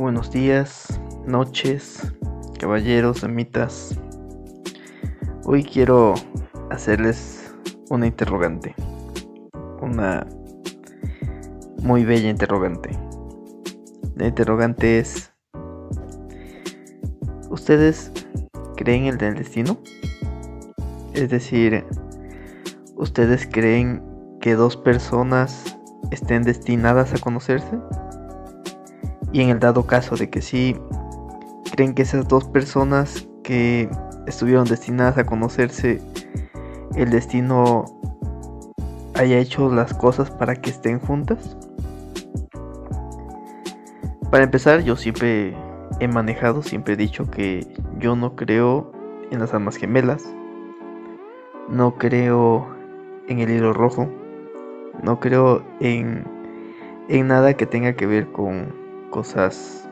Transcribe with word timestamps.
Buenos 0.00 0.30
días, 0.30 0.98
noches, 1.26 2.14
caballeros, 2.58 3.22
amitas. 3.22 4.00
Hoy 5.44 5.62
quiero 5.62 6.14
hacerles 6.70 7.54
una 7.90 8.06
interrogante. 8.06 8.74
Una 9.82 10.26
muy 11.82 12.06
bella 12.06 12.30
interrogante. 12.30 12.98
La 14.16 14.28
interrogante 14.28 15.00
es, 15.00 15.34
¿ustedes 17.50 18.10
creen 18.78 19.04
en 19.04 19.20
el 19.22 19.34
destino? 19.34 19.82
Es 21.12 21.28
decir, 21.28 21.84
¿ustedes 22.96 23.46
creen 23.46 24.02
que 24.40 24.54
dos 24.54 24.78
personas 24.78 25.78
estén 26.10 26.42
destinadas 26.42 27.12
a 27.12 27.18
conocerse? 27.18 27.78
Y 29.32 29.42
en 29.42 29.50
el 29.50 29.60
dado 29.60 29.86
caso 29.86 30.16
de 30.16 30.28
que 30.28 30.42
sí, 30.42 30.76
¿creen 31.72 31.94
que 31.94 32.02
esas 32.02 32.26
dos 32.26 32.44
personas 32.44 33.28
que 33.44 33.88
estuvieron 34.26 34.64
destinadas 34.64 35.18
a 35.18 35.24
conocerse, 35.24 36.00
el 36.96 37.10
destino 37.10 37.84
haya 39.14 39.38
hecho 39.38 39.72
las 39.72 39.94
cosas 39.94 40.30
para 40.30 40.56
que 40.56 40.70
estén 40.70 40.98
juntas? 40.98 41.56
Para 44.30 44.44
empezar, 44.44 44.82
yo 44.82 44.96
siempre 44.96 45.56
he 46.00 46.08
manejado, 46.08 46.62
siempre 46.62 46.94
he 46.94 46.96
dicho 46.96 47.30
que 47.30 47.66
yo 47.98 48.16
no 48.16 48.36
creo 48.36 48.92
en 49.30 49.38
las 49.38 49.54
almas 49.54 49.76
gemelas, 49.76 50.24
no 51.68 51.96
creo 51.98 52.66
en 53.28 53.38
el 53.38 53.50
hilo 53.50 53.72
rojo, 53.72 54.08
no 55.02 55.20
creo 55.20 55.62
en, 55.80 56.24
en 57.08 57.28
nada 57.28 57.54
que 57.54 57.66
tenga 57.66 57.94
que 57.94 58.06
ver 58.06 58.30
con 58.32 58.79
cosas 59.10 59.88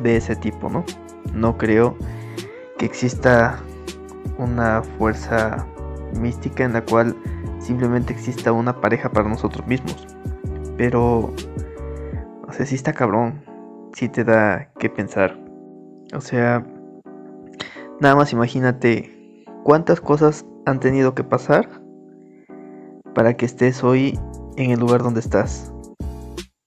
de 0.00 0.16
ese 0.16 0.36
tipo, 0.36 0.68
¿no? 0.68 0.84
No 1.32 1.56
creo 1.56 1.96
que 2.78 2.86
exista 2.86 3.60
una 4.38 4.82
fuerza 4.98 5.66
mística 6.18 6.64
en 6.64 6.72
la 6.72 6.84
cual 6.84 7.16
simplemente 7.58 8.12
exista 8.12 8.52
una 8.52 8.80
pareja 8.80 9.10
para 9.10 9.28
nosotros 9.28 9.66
mismos. 9.66 10.06
Pero, 10.76 11.32
o 12.48 12.52
sea, 12.52 12.66
si 12.66 12.74
está 12.74 12.92
cabrón, 12.92 13.44
si 13.94 14.08
te 14.08 14.24
da 14.24 14.70
que 14.78 14.90
pensar. 14.90 15.38
O 16.14 16.20
sea, 16.20 16.66
nada 18.00 18.16
más 18.16 18.32
imagínate 18.32 19.44
cuántas 19.62 20.00
cosas 20.00 20.44
han 20.66 20.80
tenido 20.80 21.14
que 21.14 21.24
pasar 21.24 21.68
para 23.14 23.36
que 23.36 23.46
estés 23.46 23.84
hoy 23.84 24.18
en 24.56 24.70
el 24.70 24.80
lugar 24.80 25.02
donde 25.02 25.20
estás. 25.20 25.72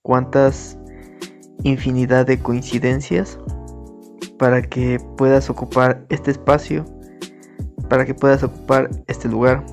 Cuántas 0.02 0.78
infinidad 1.70 2.26
de 2.26 2.38
coincidencias 2.38 3.38
para 4.38 4.62
que 4.62 4.98
puedas 5.16 5.50
ocupar 5.50 6.04
este 6.08 6.30
espacio, 6.30 6.84
para 7.88 8.04
que 8.04 8.14
puedas 8.14 8.42
ocupar 8.42 8.90
este 9.06 9.28
lugar, 9.28 9.64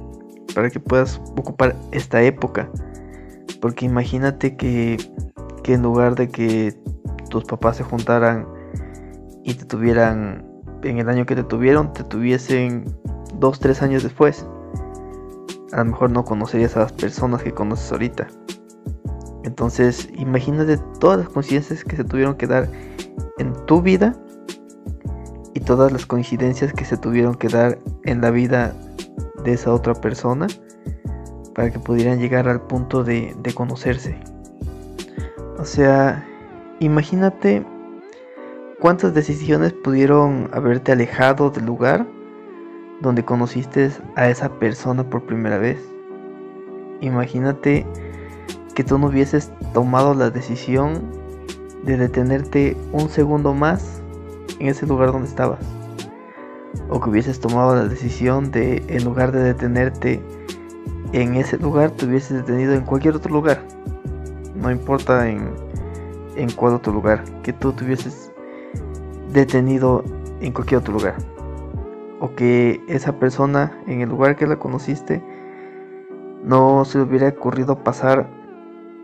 para 0.56 0.70
que 0.70 0.80
puedas 0.80 1.22
ocupar 1.38 1.76
esta 1.92 2.22
época. 2.22 2.70
Porque 3.62 3.86
imagínate 3.86 4.56
que, 4.56 4.98
que 5.64 5.74
en 5.74 5.84
lugar 5.84 6.16
de 6.16 6.30
que 6.30 6.74
tus 7.30 7.44
papás 7.46 7.78
se 7.78 7.84
juntaran 7.84 8.48
y 9.44 9.54
te 9.54 9.66
tuvieran 9.66 10.46
en 10.84 11.00
el 11.00 11.10
año 11.10 11.26
que 11.26 11.36
te 11.36 11.44
tuvieron, 11.44 11.94
te 11.94 12.04
tuviesen 12.04 12.86
dos, 13.40 13.60
tres 13.60 13.82
años 13.82 14.04
después. 14.04 14.46
A 15.72 15.78
lo 15.78 15.86
mejor 15.86 16.12
no 16.12 16.24
conocerías 16.24 16.76
a 16.78 16.82
las 16.82 16.94
personas 16.94 17.42
que 17.42 17.52
conoces 17.52 17.92
ahorita. 17.92 18.28
Entonces, 19.44 20.10
imagínate 20.16 20.78
todas 21.00 21.20
las 21.20 21.30
coincidencias 21.30 21.84
que 21.84 21.96
se 21.96 22.04
tuvieron 22.04 22.36
que 22.36 22.48
dar 22.48 22.70
en 23.38 23.54
tu 23.66 23.82
vida 23.82 24.16
y 25.54 25.60
todas 25.60 25.92
las 25.92 26.06
coincidencias 26.06 26.74
que 26.74 26.86
se 26.86 26.98
tuvieron 26.98 27.36
que 27.36 27.50
dar 27.50 27.78
en 28.04 28.22
la 28.22 28.32
vida 28.32 28.74
de 29.44 29.54
esa 29.54 29.74
otra 29.74 29.94
persona 29.94 30.48
para 31.54 31.72
que 31.72 31.80
pudieran 31.80 32.20
llegar 32.20 32.48
al 32.48 32.62
punto 32.62 33.04
de, 33.04 33.36
de 33.42 33.54
conocerse. 33.54 34.18
O 35.60 35.66
sea, 35.66 36.26
imagínate 36.80 37.66
cuántas 38.80 39.14
decisiones 39.14 39.74
pudieron 39.74 40.50
haberte 40.52 40.92
alejado 40.92 41.50
del 41.50 41.66
lugar 41.66 42.08
donde 43.02 43.24
conociste 43.24 43.92
a 44.16 44.30
esa 44.30 44.50
persona 44.60 45.08
por 45.10 45.26
primera 45.26 45.58
vez. 45.58 45.78
Imagínate 47.02 47.86
que 48.74 48.84
tú 48.84 48.98
no 48.98 49.08
hubieses 49.08 49.52
tomado 49.74 50.14
la 50.14 50.30
decisión 50.30 51.02
de 51.84 51.98
detenerte 51.98 52.78
un 52.92 53.10
segundo 53.10 53.54
más 53.54 54.02
en 54.60 54.68
ese 54.68 54.88
lugar 54.88 55.12
donde 55.12 55.28
estabas. 55.28 55.60
O 56.90 57.00
que 57.00 57.10
hubieses 57.10 57.40
tomado 57.40 57.76
la 57.76 57.86
decisión 57.86 58.52
de, 58.52 58.84
en 58.88 59.04
lugar 59.04 59.32
de 59.32 59.44
detenerte 59.44 60.22
en 61.12 61.36
ese 61.36 61.58
lugar, 61.58 61.92
te 61.92 62.06
hubieses 62.06 62.38
detenido 62.38 62.74
en 62.74 62.82
cualquier 62.82 63.16
otro 63.16 63.32
lugar. 63.32 63.62
No 64.56 64.72
importa 64.72 65.30
en, 65.30 65.50
en 66.36 66.52
cuál 66.52 66.74
otro 66.74 66.92
lugar. 66.92 67.24
Que 67.44 67.54
tú 67.54 67.74
te 67.74 67.86
hubieses 67.86 68.32
detenido 69.32 70.04
en 70.42 70.52
cualquier 70.52 70.82
otro 70.82 70.94
lugar. 70.94 71.16
O 72.20 72.34
que 72.36 72.82
esa 72.88 73.20
persona 73.20 73.78
en 73.86 74.02
el 74.02 74.10
lugar 74.10 74.36
que 74.36 74.48
la 74.48 74.58
conociste 74.58 75.22
no 76.44 76.84
se 76.86 76.98
le 76.98 77.04
hubiera 77.04 77.30
ocurrido 77.30 77.84
pasar 77.84 78.28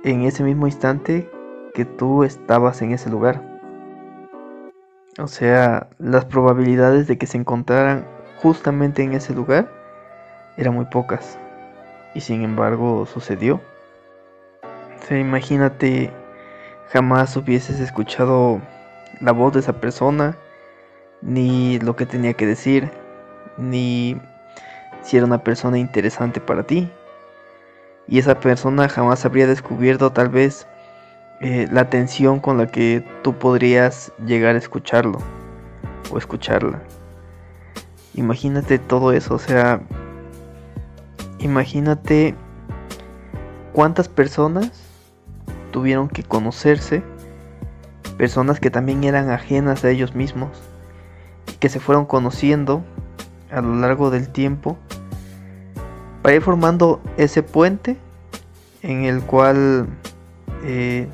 en 0.03 0.23
ese 0.23 0.43
mismo 0.43 0.67
instante 0.67 1.29
que 1.73 1.85
tú 1.85 2.23
estabas 2.23 2.81
en 2.81 2.91
ese 2.91 3.09
lugar. 3.09 3.41
O 5.17 5.27
sea, 5.27 5.89
las 5.97 6.25
probabilidades 6.25 7.07
de 7.07 7.17
que 7.17 7.27
se 7.27 7.37
encontraran 7.37 8.05
justamente 8.37 9.03
en 9.03 9.13
ese 9.13 9.33
lugar 9.33 9.69
eran 10.57 10.75
muy 10.75 10.85
pocas. 10.85 11.37
Y 12.15 12.21
sin 12.21 12.43
embargo 12.43 13.05
sucedió. 13.05 13.61
O 14.63 15.05
sea, 15.05 15.19
imagínate, 15.19 16.11
jamás 16.91 17.35
hubieses 17.35 17.79
escuchado 17.79 18.61
la 19.19 19.31
voz 19.31 19.53
de 19.53 19.59
esa 19.59 19.81
persona, 19.81 20.37
ni 21.21 21.79
lo 21.79 21.95
que 21.95 22.05
tenía 22.05 22.33
que 22.33 22.45
decir, 22.45 22.89
ni 23.57 24.19
si 25.01 25.17
era 25.17 25.25
una 25.25 25.43
persona 25.43 25.77
interesante 25.77 26.39
para 26.39 26.63
ti 26.63 26.89
y 28.09 28.17
esa 28.17 28.39
persona 28.39 28.89
jamás 28.89 29.23
habría 29.23 29.45
descubierto 29.45 30.11
tal 30.11 30.29
vez 30.29 30.67
eh, 31.41 31.67
la 31.71 31.81
atención 31.81 32.39
con 32.39 32.57
la 32.57 32.67
que 32.67 33.05
tú 33.21 33.37
podrías 33.37 34.11
llegar 34.25 34.55
a 34.55 34.57
escucharlo 34.57 35.19
o 36.11 36.17
escucharla. 36.17 36.81
Imagínate 38.15 38.79
todo 38.79 39.13
eso, 39.13 39.35
o 39.35 39.39
sea, 39.39 39.81
imagínate 41.37 42.35
cuántas 43.73 44.09
personas 44.09 44.71
tuvieron 45.71 46.09
que 46.09 46.23
conocerse, 46.23 47.03
personas 48.17 48.59
que 48.59 48.71
también 48.71 49.03
eran 49.03 49.29
ajenas 49.29 49.85
a 49.85 49.91
ellos 49.91 50.15
mismos, 50.15 50.49
que 51.59 51.69
se 51.69 51.79
fueron 51.79 52.05
conociendo 52.05 52.83
a 53.51 53.61
lo 53.61 53.75
largo 53.75 54.09
del 54.09 54.29
tiempo 54.29 54.77
para 56.29 56.41
formando 56.41 57.01
ese 57.17 57.41
puente 57.41 57.97
en 58.83 59.03
el 59.03 59.23
cual 59.23 59.87
eh, 60.63 61.07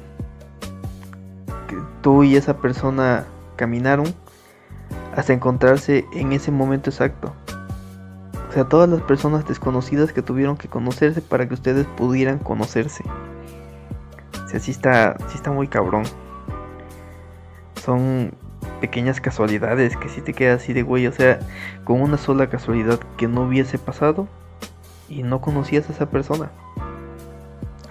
tú 2.02 2.24
y 2.24 2.36
esa 2.36 2.58
persona 2.58 3.26
caminaron 3.56 4.14
hasta 5.16 5.32
encontrarse 5.32 6.06
en 6.12 6.34
ese 6.34 6.52
momento 6.52 6.90
exacto. 6.90 7.34
O 8.50 8.52
sea, 8.52 8.66
todas 8.66 8.90
las 8.90 9.02
personas 9.04 9.48
desconocidas 9.48 10.12
que 10.12 10.22
tuvieron 10.22 10.58
que 10.58 10.68
conocerse 10.68 11.22
para 11.22 11.48
que 11.48 11.54
ustedes 11.54 11.86
pudieran 11.96 12.38
conocerse. 12.40 13.06
O 14.44 14.50
sea, 14.50 14.60
sí 14.60 14.72
está, 14.72 15.16
sí 15.30 15.36
está 15.36 15.52
muy 15.52 15.70
cabrón. 15.70 16.04
Son 17.84 18.34
pequeñas 18.82 19.22
casualidades 19.22 19.96
que 19.96 20.10
si 20.10 20.20
te 20.20 20.34
quedas 20.34 20.62
así 20.62 20.74
de 20.74 20.84
güey. 20.84 21.08
O 21.08 21.14
sea, 21.14 21.40
con 21.86 22.02
una 22.02 22.18
sola 22.18 22.50
casualidad 22.50 23.00
que 23.16 23.30
no 23.30 23.44
hubiese 23.44 23.78
pasado, 23.78 24.28
y 25.10 25.24
no 25.24 25.42
conocías 25.42 25.90
a 25.90 25.94
esa 25.94 26.06
persona. 26.08 26.52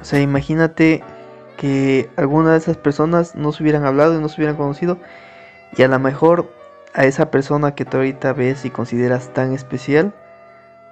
O 0.00 0.04
sea, 0.04 0.20
imagínate 0.20 1.02
que 1.56 2.10
alguna 2.16 2.52
de 2.52 2.58
esas 2.58 2.76
personas 2.76 3.34
no 3.34 3.52
se 3.52 3.62
hubieran 3.62 3.86
hablado 3.86 4.14
y 4.14 4.20
no 4.20 4.28
se 4.28 4.36
hubieran 4.36 4.56
conocido 4.56 4.98
y 5.76 5.82
a 5.82 5.88
lo 5.88 5.98
mejor 5.98 6.50
a 6.92 7.04
esa 7.04 7.30
persona 7.30 7.74
que 7.74 7.84
tú 7.84 7.96
ahorita 7.96 8.32
ves 8.32 8.64
y 8.64 8.70
consideras 8.70 9.32
tan 9.32 9.52
especial, 9.52 10.12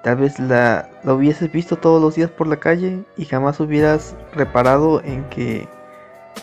tal 0.03 0.17
vez 0.17 0.39
la, 0.39 0.89
la 1.05 1.15
hubieses 1.15 1.53
visto 1.53 1.77
todos 1.77 2.03
los 2.03 2.15
días 2.15 2.31
por 2.31 2.47
la 2.47 2.57
calle 2.57 3.05
y 3.17 3.25
jamás 3.25 3.61
hubieras 3.61 4.17
reparado 4.35 5.03
en 5.05 5.25
que 5.31 5.69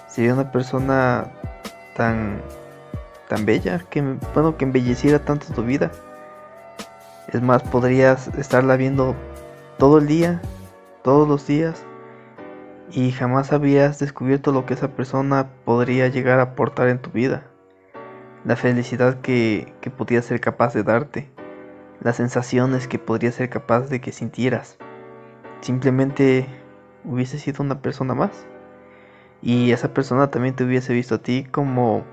sería 0.08 0.34
una 0.34 0.52
persona 0.52 1.32
tan 1.96 2.42
tan 3.28 3.46
bella 3.46 3.80
que 3.90 4.02
bueno 4.34 4.58
que 4.58 4.66
embelleciera 4.66 5.20
tanto 5.20 5.54
tu 5.54 5.64
vida. 5.64 5.92
Es 7.32 7.42
más, 7.42 7.62
podrías 7.62 8.28
estarla 8.40 8.76
viendo 8.76 9.16
todo 9.80 9.98
el 9.98 10.08
día, 10.08 10.42
todos 11.04 11.26
los 11.26 11.48
días, 11.48 11.86
y 12.92 13.12
jamás 13.12 13.54
habías 13.54 13.98
descubierto 13.98 14.52
lo 14.52 14.66
que 14.66 14.74
esa 14.74 14.90
persona 14.90 15.48
podría 15.64 16.10
llegar 16.10 16.40
a 16.40 16.52
aportar 16.52 16.90
en 16.90 17.00
tu 17.00 17.12
vida, 17.12 17.48
la 18.44 18.58
felicidad 18.58 19.22
que, 19.22 19.74
que 19.80 19.90
podía 19.90 20.22
ser 20.22 20.42
capaz 20.42 20.74
de 20.74 20.84
darte, 20.84 21.32
las 22.02 22.18
sensaciones 22.18 22.90
que 22.90 23.00
podría 23.00 23.32
ser 23.32 23.50
capaz 23.50 23.88
de 23.88 24.02
que 24.02 24.12
sintieras. 24.12 24.78
Simplemente 25.62 26.46
hubiese 27.06 27.40
sido 27.40 27.64
una 27.64 27.82
persona 27.82 28.14
más 28.14 28.48
y 29.42 29.72
esa 29.72 29.94
persona 29.94 30.30
también 30.30 30.56
te 30.56 30.66
hubiese 30.66 30.94
visto 30.94 31.16
a 31.16 31.20
ti 31.20 31.46
como, 31.50 32.04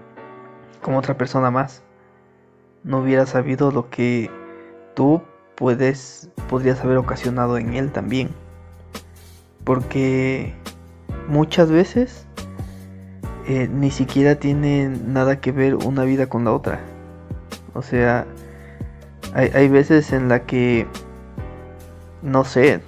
como 0.82 0.98
otra 0.98 1.18
persona 1.18 1.50
más. 1.50 1.82
No 2.84 3.00
hubiera 3.00 3.26
sabido 3.26 3.72
lo 3.72 3.90
que 3.90 4.30
tú 4.94 5.20
puedes, 5.56 6.30
podrías 6.48 6.80
haber 6.82 6.98
ocasionado 6.98 7.58
en 7.58 7.74
él 7.74 7.90
también. 7.90 8.30
Porque 9.64 10.54
muchas 11.28 11.70
veces 11.70 12.26
eh, 13.46 13.68
ni 13.68 13.90
siquiera 13.90 14.36
tiene 14.36 14.88
nada 14.88 15.40
que 15.40 15.52
ver 15.52 15.74
una 15.74 16.04
vida 16.04 16.28
con 16.28 16.44
la 16.44 16.52
otra. 16.52 16.80
O 17.74 17.82
sea, 17.82 18.26
hay, 19.34 19.50
hay 19.54 19.68
veces 19.68 20.12
en 20.12 20.28
la 20.28 20.46
que, 20.46 20.86
no 22.22 22.44
sé, 22.44 22.80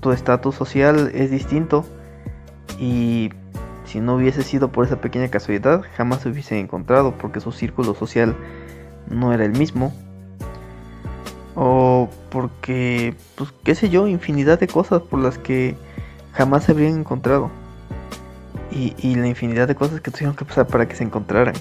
tu 0.00 0.10
estatus 0.10 0.54
social 0.54 1.10
es 1.14 1.30
distinto 1.30 1.84
y 2.78 3.30
si 3.84 4.00
no 4.00 4.16
hubiese 4.16 4.42
sido 4.42 4.72
por 4.72 4.84
esa 4.84 5.00
pequeña 5.00 5.28
casualidad, 5.28 5.82
jamás 5.96 6.20
se 6.20 6.28
hubiesen 6.28 6.58
encontrado 6.58 7.12
porque 7.16 7.40
su 7.40 7.52
círculo 7.52 7.94
social 7.94 8.36
no 9.08 9.32
era 9.32 9.44
el 9.44 9.52
mismo. 9.52 9.94
O 11.54 11.85
porque, 12.36 13.14
pues, 13.34 13.50
qué 13.64 13.74
sé 13.74 13.88
yo, 13.88 14.06
infinidad 14.06 14.60
de 14.60 14.68
cosas 14.68 15.00
por 15.00 15.20
las 15.20 15.38
que 15.38 15.74
jamás 16.34 16.64
se 16.64 16.72
habrían 16.72 16.98
encontrado. 16.98 17.50
Y, 18.70 19.14
la 19.14 19.26
infinidad 19.26 19.66
de 19.66 19.74
cosas 19.74 20.02
que 20.02 20.10
tuvieron 20.10 20.36
que 20.36 20.44
pasar 20.44 20.66
para 20.66 20.86
que 20.86 20.94
se 20.94 21.02
encontraran. 21.02 21.54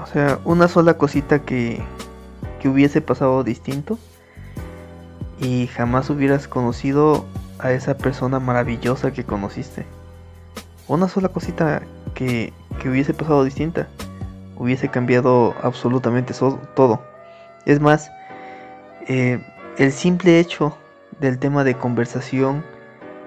O 0.00 0.06
sea, 0.06 0.40
una 0.44 0.66
sola 0.66 0.94
cosita 0.94 1.38
que, 1.38 1.80
que 2.60 2.68
hubiese 2.68 3.00
pasado 3.00 3.44
distinto 3.44 3.96
y 5.40 5.68
jamás 5.68 6.10
hubieras 6.10 6.48
conocido 6.48 7.24
a 7.60 7.70
esa 7.70 7.96
persona 7.96 8.40
maravillosa 8.40 9.12
que 9.12 9.22
conociste. 9.22 9.86
Una 10.88 11.06
sola 11.06 11.28
cosita 11.28 11.82
que, 12.14 12.52
que 12.82 12.90
hubiese 12.90 13.14
pasado 13.14 13.44
distinta 13.44 13.86
hubiese 14.56 14.88
cambiado 14.88 15.54
absolutamente 15.62 16.34
todo. 16.74 17.00
Es 17.66 17.78
más, 17.78 18.10
eh, 19.08 19.40
el 19.78 19.92
simple 19.92 20.38
hecho 20.38 20.76
del 21.18 21.38
tema 21.38 21.64
de 21.64 21.74
conversación 21.74 22.64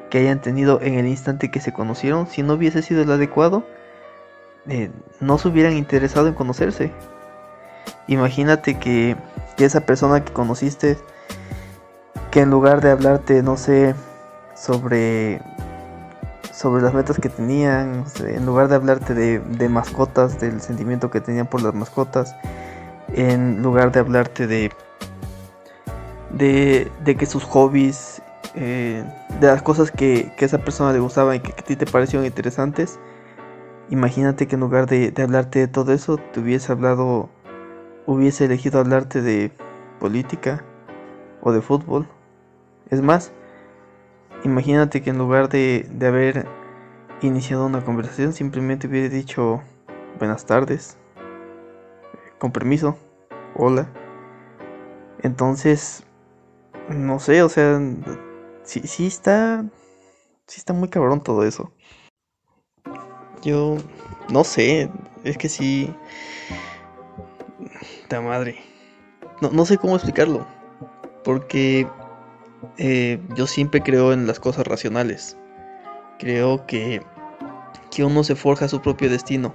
que 0.10 0.19
hayan 0.19 0.42
tenido 0.42 0.80
en 0.81 0.95
el 0.95 1.07
instante 1.07 1.50
que 1.50 1.60
se 1.60 1.74
conocieron, 1.74 2.28
si 2.28 2.44
no 2.44 2.54
hubiese 2.54 2.81
sido 2.83 3.01
el 3.01 3.12
adecuado, 3.12 3.66
eh, 4.68 4.92
no 5.19 5.38
se 5.38 5.48
hubieran 5.48 5.74
interesado 5.74 6.28
en 6.28 6.36
conocerse. 6.36 6.92
Imagínate 8.07 8.78
que, 8.78 9.16
que, 9.57 9.66
esa 9.66 9.81
persona 9.81 10.24
que 10.24 10.31
conociste, 10.33 10.98
que 12.30 12.42
en 12.42 12.51
lugar 12.51 12.81
de 12.81 12.92
hablarte, 12.92 13.42
no 13.42 13.57
sé, 13.57 13.95
sobre 14.56 15.42
sobre 16.51 16.84
las 16.84 16.94
metas 16.94 17.18
que 17.18 17.30
tenían, 17.30 18.04
en 18.19 18.45
lugar 18.45 18.68
de 18.68 18.75
hablarte 18.75 19.16
de, 19.16 19.39
de 19.39 19.69
mascotas, 19.69 20.39
del 20.39 20.62
sentimiento 20.62 21.10
que 21.10 21.22
tenían 21.22 21.48
por 21.48 21.63
las 21.63 21.74
mascotas, 21.74 22.36
en 23.13 23.63
lugar 23.63 23.92
de 23.92 24.01
hablarte 24.01 24.45
de 24.45 24.72
de, 26.33 26.92
de 27.04 27.16
que 27.16 27.25
sus 27.25 27.44
hobbies, 27.44 28.22
eh, 28.56 29.04
de 29.39 29.48
las 29.48 29.62
cosas 29.62 29.92
que, 29.92 30.33
que, 30.38 30.45
esa 30.45 30.60
persona 30.60 30.94
le 30.94 31.00
gustaba 31.00 31.36
y 31.36 31.39
que, 31.39 31.51
a 31.51 31.63
ti 31.63 31.75
te 31.75 31.86
parecieron 31.86 32.25
interesantes, 32.25 33.00
imagínate 33.89 34.48
que 34.48 34.56
en 34.56 34.62
lugar 34.62 34.88
de, 34.88 35.12
de, 35.12 35.24
hablarte 35.24 35.60
de 35.60 35.68
todo 35.68 35.94
eso, 35.94 36.18
te 36.18 36.39
hubiese 36.39 36.72
hablado, 36.72 37.30
hubiese 38.06 38.45
elegido 38.45 38.80
hablarte 38.80 39.22
de 39.22 39.51
política 40.00 40.63
o 41.42 41.51
de 41.51 41.62
fútbol. 41.62 42.07
Es 42.89 43.01
más, 43.01 43.31
imagínate 44.44 45.01
que 45.01 45.12
en 45.12 45.18
lugar 45.18 45.50
de, 45.50 45.88
de 45.92 46.07
haber 46.07 46.48
iniciado 47.22 47.66
una 47.66 47.84
conversación, 47.84 48.34
simplemente 48.34 48.88
hubiera 48.88 49.10
dicho 49.10 49.62
buenas 50.18 50.45
tardes, 50.45 50.98
con 52.39 52.51
permiso, 52.51 52.98
hola. 53.56 53.88
Entonces, 55.24 56.04
no 56.94 57.20
sé, 57.20 57.44
o 57.44 57.50
sea, 57.50 57.80
sí, 58.64 58.82
sí 58.86 59.08
está. 59.08 59.66
Sí 60.48 60.60
está 60.60 60.74
muy 60.74 60.90
cabrón 60.90 61.22
todo 61.24 61.44
eso. 61.44 61.72
Yo. 63.42 63.78
No 64.30 64.44
sé. 64.44 64.90
Es 65.24 65.38
que 65.38 65.50
sí. 65.50 65.94
Ta 68.08 68.22
madre. 68.22 68.60
No, 69.42 69.50
no 69.52 69.66
sé 69.66 69.78
cómo 69.78 69.96
explicarlo. 69.96 70.46
Porque. 71.24 71.88
Eh, 72.78 73.20
yo 73.36 73.48
siempre 73.48 73.82
creo 73.82 74.14
en 74.14 74.28
las 74.28 74.40
cosas 74.40 74.68
racionales. 74.68 75.38
Creo 76.20 76.66
que. 76.66 77.02
Que 77.90 78.04
uno 78.04 78.24
se 78.24 78.36
forja 78.36 78.68
su 78.68 78.82
propio 78.82 79.10
destino. 79.10 79.54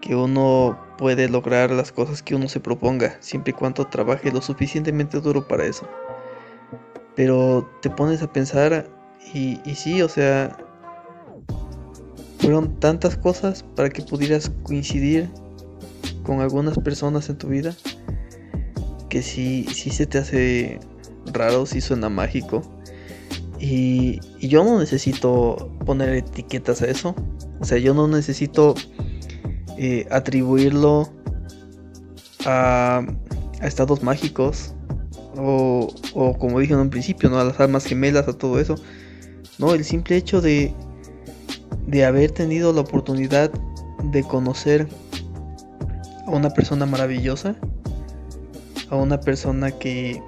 Que 0.00 0.14
uno 0.14 0.78
puede 0.98 1.28
lograr 1.28 1.70
las 1.70 1.92
cosas 1.92 2.22
que 2.22 2.34
uno 2.34 2.48
se 2.48 2.60
proponga. 2.60 3.16
Siempre 3.20 3.50
y 3.50 3.54
cuando 3.54 3.86
trabaje 3.86 4.30
lo 4.32 4.40
suficientemente 4.40 5.20
duro 5.20 5.46
para 5.46 5.64
eso. 5.64 5.88
Pero 7.16 7.68
te 7.82 7.90
pones 7.90 8.22
a 8.22 8.32
pensar 8.32 8.88
y, 9.34 9.58
sí, 9.74 10.02
o 10.02 10.08
sea, 10.08 10.56
fueron 12.38 12.78
tantas 12.78 13.16
cosas 13.16 13.64
para 13.74 13.90
que 13.90 14.02
pudieras 14.02 14.52
coincidir 14.62 15.28
con 16.22 16.40
algunas 16.40 16.78
personas 16.78 17.28
en 17.28 17.38
tu 17.38 17.48
vida 17.48 17.74
que 19.08 19.22
sí, 19.22 19.66
sí 19.72 19.90
se 19.90 20.06
te 20.06 20.18
hace 20.18 20.80
raro, 21.32 21.66
sí 21.66 21.80
suena 21.80 22.08
mágico. 22.08 22.62
Y, 23.58 24.20
yo 24.40 24.62
no 24.64 24.78
necesito 24.78 25.72
poner 25.84 26.10
etiquetas 26.14 26.82
a 26.82 26.86
eso. 26.86 27.14
O 27.60 27.64
sea, 27.64 27.78
yo 27.78 27.94
no 27.94 28.06
necesito 28.06 28.74
eh, 29.78 30.06
atribuirlo 30.10 31.10
a 32.44 33.04
estados 33.62 34.02
mágicos 34.02 34.75
o, 35.38 36.36
como 36.38 36.60
dije 36.60 36.72
en 36.74 36.80
un 36.80 36.90
principio, 36.90 37.28
¿no? 37.28 37.38
A 37.38 37.44
las 37.44 37.60
almas 37.60 37.84
gemelas, 37.84 38.28
a 38.28 38.32
todo 38.32 38.60
eso. 38.60 38.76
No, 39.58 39.74
el 39.74 39.84
simple 39.84 40.16
hecho 40.16 40.40
de, 40.40 40.72
de 41.86 42.04
haber 42.04 42.30
tenido 42.30 42.72
la 42.72 42.82
oportunidad 42.82 43.50
de 44.04 44.22
conocer 44.22 44.86
a 46.26 46.30
una 46.30 46.50
persona 46.50 46.86
maravillosa, 46.86 47.56
a 48.90 48.96
una 48.96 49.20
persona 49.20 49.70
que, 49.70 50.22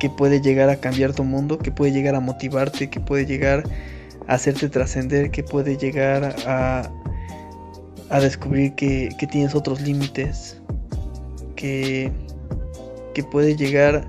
que 0.00 0.10
puede 0.10 0.40
llegar 0.40 0.70
a 0.70 0.76
cambiar 0.76 1.12
tu 1.12 1.24
mundo, 1.24 1.58
que 1.58 1.70
puede 1.70 1.92
llegar 1.92 2.14
a 2.14 2.20
motivarte, 2.20 2.88
que 2.88 3.00
puede 3.00 3.26
llegar 3.26 3.64
a 4.26 4.34
hacerte 4.34 4.68
trascender, 4.68 5.30
que 5.30 5.42
puede 5.42 5.76
llegar 5.76 6.36
a, 6.46 6.90
a 8.10 8.20
descubrir 8.20 8.74
que, 8.74 9.10
que 9.18 9.26
tienes 9.26 9.54
otros 9.54 9.80
límites, 9.80 10.60
que 11.56 12.12
que 13.14 13.22
puede 13.22 13.56
llegar 13.56 14.06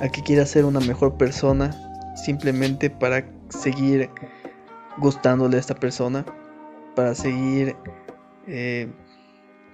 a 0.00 0.08
que 0.08 0.22
quiera 0.22 0.44
ser 0.46 0.64
una 0.64 0.80
mejor 0.80 1.16
persona 1.16 1.70
simplemente 2.16 2.90
para 2.90 3.24
seguir 3.48 4.10
gustándole 4.98 5.56
a 5.56 5.60
esta 5.60 5.74
persona, 5.74 6.24
para 6.94 7.14
seguir 7.14 7.76
eh, 8.46 8.88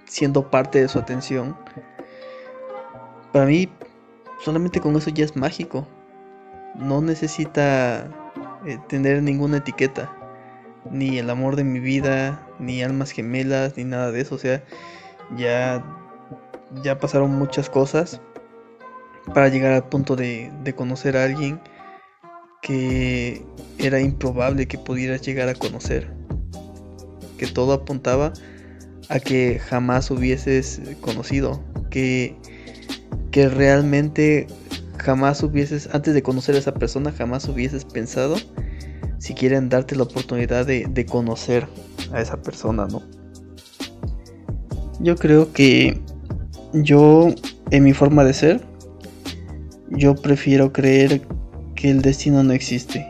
siendo 0.05 0.49
parte 0.49 0.81
de 0.81 0.87
su 0.87 0.99
atención. 0.99 1.55
Para 3.33 3.45
mí, 3.45 3.69
solamente 4.43 4.79
con 4.79 4.95
eso 4.95 5.09
ya 5.09 5.25
es 5.25 5.35
mágico. 5.35 5.87
No 6.75 7.01
necesita 7.01 8.09
eh, 8.65 8.77
tener 8.87 9.21
ninguna 9.21 9.57
etiqueta. 9.57 10.15
Ni 10.91 11.19
el 11.19 11.29
amor 11.29 11.55
de 11.55 11.63
mi 11.63 11.79
vida, 11.79 12.47
ni 12.57 12.81
almas 12.81 13.11
gemelas, 13.11 13.75
ni 13.75 13.83
nada 13.83 14.11
de 14.11 14.21
eso. 14.21 14.35
O 14.35 14.37
sea, 14.37 14.63
ya, 15.37 15.83
ya 16.83 16.97
pasaron 16.97 17.31
muchas 17.31 17.69
cosas 17.69 18.21
para 19.33 19.49
llegar 19.49 19.73
al 19.73 19.87
punto 19.89 20.15
de, 20.15 20.51
conocer 20.75 21.17
a 21.17 21.23
alguien 21.23 21.59
que 22.61 23.45
era 23.77 23.99
improbable 23.99 24.67
que 24.67 24.77
pudieras 24.77 25.21
llegar 25.21 25.49
a 25.49 25.55
conocer. 25.55 26.11
Que 27.37 27.47
todo 27.47 27.73
apuntaba 27.73 28.33
a 29.09 29.19
que 29.19 29.59
jamás 29.59 30.11
hubieses 30.11 30.81
conocido. 31.01 31.63
Que, 31.89 32.37
que 33.31 33.49
realmente 33.49 34.47
jamás 34.97 35.41
hubieses, 35.41 35.89
antes 35.93 36.13
de 36.13 36.21
conocer 36.21 36.55
a 36.55 36.59
esa 36.59 36.73
persona, 36.73 37.11
jamás 37.11 37.47
hubieses 37.47 37.85
pensado 37.85 38.35
si 39.17 39.33
quieren 39.33 39.69
darte 39.69 39.95
la 39.95 40.03
oportunidad 40.03 40.65
de, 40.65 40.87
de 40.89 41.05
conocer 41.05 41.67
a 42.13 42.21
esa 42.21 42.41
persona, 42.41 42.87
¿no? 42.87 43.01
Yo 45.01 45.15
creo 45.15 45.51
que 45.53 45.99
yo, 46.73 47.29
en 47.71 47.83
mi 47.83 47.93
forma 47.93 48.23
de 48.23 48.33
ser, 48.33 48.68
yo 49.91 50.15
prefiero 50.15 50.71
creer 50.71 51.21
que 51.75 51.89
el 51.89 52.01
destino 52.01 52.43
no 52.43 52.53
existe. 52.53 53.07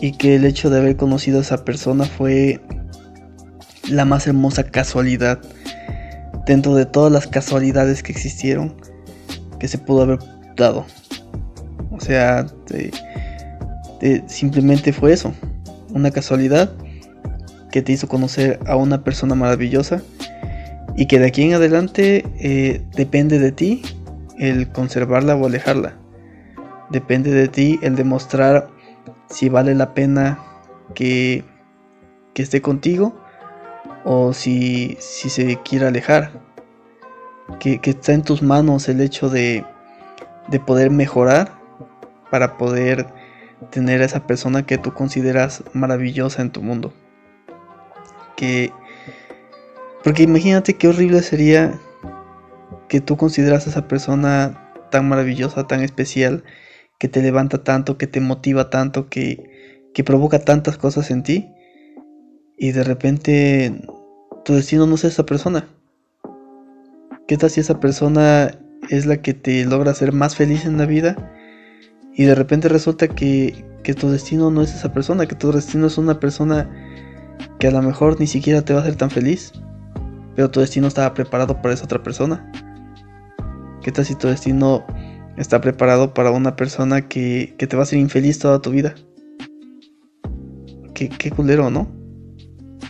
y 0.00 0.12
que 0.12 0.36
el 0.36 0.44
hecho 0.44 0.70
de 0.70 0.78
haber 0.78 0.96
conocido 0.96 1.38
a 1.38 1.42
esa 1.42 1.64
persona 1.64 2.04
fue 2.04 2.60
la 3.90 4.04
más 4.04 4.28
hermosa 4.28 4.62
casualidad 4.62 5.40
dentro 6.46 6.76
de 6.76 6.86
todas 6.86 7.12
las 7.12 7.26
casualidades 7.26 8.04
que 8.04 8.12
existieron 8.12 8.76
que 9.58 9.66
se 9.66 9.76
pudo 9.76 10.02
haber 10.02 10.18
dado. 10.56 10.86
O 11.90 12.00
sea, 12.00 12.46
simplemente 14.28 14.92
fue 14.92 15.12
eso, 15.12 15.34
una 15.92 16.10
casualidad 16.10 16.70
que 17.72 17.82
te 17.82 17.92
hizo 17.92 18.08
conocer 18.08 18.60
a 18.66 18.76
una 18.76 19.02
persona 19.02 19.34
maravillosa 19.34 20.00
y 20.96 21.06
que 21.06 21.18
de 21.18 21.26
aquí 21.26 21.42
en 21.42 21.54
adelante 21.54 22.24
eh, 22.38 22.82
depende 22.94 23.38
de 23.38 23.52
ti 23.52 23.82
el 24.38 24.70
conservarla 24.70 25.36
o 25.36 25.46
alejarla. 25.46 25.98
Depende 26.90 27.30
de 27.30 27.48
ti 27.48 27.78
el 27.82 27.96
demostrar 27.96 28.68
si 29.28 29.48
vale 29.48 29.74
la 29.74 29.94
pena 29.94 30.38
que, 30.94 31.44
que 32.34 32.42
esté 32.42 32.62
contigo 32.62 33.14
o 34.04 34.32
si, 34.32 34.96
si 35.00 35.28
se 35.28 35.56
quiere 35.62 35.86
alejar. 35.86 36.30
Que, 37.60 37.80
que, 37.80 37.90
está 37.90 38.12
en 38.12 38.22
tus 38.22 38.42
manos 38.42 38.88
el 38.88 39.00
hecho 39.00 39.30
de, 39.30 39.64
de 40.48 40.60
poder 40.60 40.90
mejorar 40.90 41.58
para 42.30 42.58
poder 42.58 43.06
tener 43.70 44.02
a 44.02 44.04
esa 44.04 44.26
persona 44.26 44.64
que 44.64 44.78
tú 44.78 44.92
consideras 44.92 45.64
maravillosa 45.72 46.42
en 46.42 46.50
tu 46.50 46.62
mundo. 46.62 46.92
Que 48.36 48.72
porque 50.04 50.22
imagínate 50.22 50.74
qué 50.74 50.88
horrible 50.88 51.22
sería 51.22 51.78
que 52.88 53.00
tú 53.00 53.16
consideras 53.16 53.66
a 53.66 53.70
esa 53.70 53.88
persona 53.88 54.72
tan 54.90 55.08
maravillosa, 55.08 55.66
tan 55.66 55.82
especial, 55.82 56.44
que 56.98 57.08
te 57.08 57.22
levanta 57.22 57.62
tanto, 57.62 57.98
que 57.98 58.06
te 58.06 58.20
motiva 58.20 58.70
tanto, 58.70 59.08
que, 59.08 59.90
que 59.94 60.04
provoca 60.04 60.40
tantas 60.40 60.78
cosas 60.78 61.10
en 61.10 61.22
ti, 61.22 61.48
y 62.56 62.72
de 62.72 62.84
repente 62.84 63.82
tu 64.44 64.54
destino 64.54 64.86
no 64.86 64.96
es 64.96 65.04
esa 65.04 65.24
persona. 65.24 65.68
¿Qué 67.26 67.36
tal 67.36 67.50
si 67.50 67.60
esa 67.60 67.78
persona 67.78 68.58
es 68.88 69.06
la 69.06 69.18
que 69.18 69.34
te 69.34 69.64
logra 69.64 69.94
ser 69.94 70.12
más 70.12 70.34
feliz 70.34 70.64
en 70.64 70.78
la 70.78 70.86
vida? 70.86 71.32
Y 72.14 72.24
de 72.24 72.34
repente 72.34 72.68
resulta 72.68 73.06
que, 73.06 73.64
que 73.84 73.94
tu 73.94 74.10
destino 74.10 74.50
no 74.50 74.62
es 74.62 74.74
esa 74.74 74.92
persona, 74.92 75.26
que 75.26 75.36
tu 75.36 75.52
destino 75.52 75.86
es 75.86 75.98
una 75.98 76.18
persona 76.18 76.68
que 77.60 77.68
a 77.68 77.70
lo 77.70 77.82
mejor 77.82 78.18
ni 78.18 78.26
siquiera 78.26 78.62
te 78.62 78.72
va 78.72 78.80
a 78.80 78.82
hacer 78.82 78.96
tan 78.96 79.10
feliz 79.10 79.52
pero 80.38 80.52
tu 80.52 80.60
destino 80.60 80.86
estaba 80.86 81.14
preparado 81.14 81.60
para 81.60 81.74
esa 81.74 81.82
otra 81.82 82.00
persona. 82.00 82.48
¿Qué 83.82 83.92
tal 83.92 84.04
si 84.04 84.14
tu 84.14 84.28
destino 84.28 84.84
está 85.36 85.60
preparado 85.60 86.12
para 86.12 86.30
una 86.30 86.56
persona 86.56 87.08
que, 87.08 87.54
te 87.56 87.76
va 87.76 87.82
a 87.82 87.84
hacer 87.84 87.98
infeliz 87.98 88.38
toda 88.38 88.60
tu 88.60 88.70
vida? 88.70 88.94
Qué, 90.94 91.30
culero, 91.30 91.70
¿no? 91.70 91.86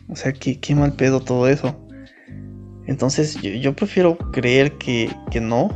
O 0.09 0.17
sea, 0.17 0.33
qué, 0.33 0.59
qué, 0.59 0.75
mal 0.75 0.95
pedo 0.95 1.21
todo 1.21 1.47
eso. 1.47 1.79
Entonces 2.87 3.39
yo, 3.43 3.77
prefiero 3.77 4.17
creer 4.33 4.79
que, 4.79 5.15
que, 5.31 5.43
no, 5.43 5.69